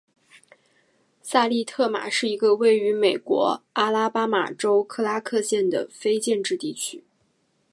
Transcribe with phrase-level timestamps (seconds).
[1.21, 7.03] 萨利特帕是一个位于美国阿拉巴马州克拉克县的非建制地区。